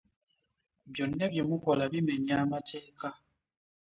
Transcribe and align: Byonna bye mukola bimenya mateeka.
Byonna 0.91 1.25
bye 1.31 1.43
mukola 1.49 1.83
bimenya 1.91 2.35
mateeka. 2.51 3.07